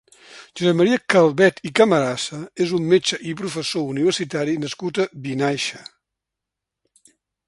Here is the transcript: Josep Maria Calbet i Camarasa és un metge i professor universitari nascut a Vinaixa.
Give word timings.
Josep 0.59 0.77
Maria 0.77 0.97
Calbet 1.13 1.59
i 1.69 1.71
Camarasa 1.79 2.39
és 2.65 2.73
un 2.77 2.87
metge 2.93 3.19
i 3.31 3.35
professor 3.43 3.85
universitari 3.93 4.55
nascut 4.65 5.01
a 5.05 5.05
Vinaixa. 5.27 5.83